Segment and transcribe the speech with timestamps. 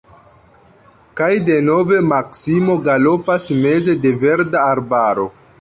[1.19, 5.33] Kaj denove Maksimo galopas meze de verda arbaro!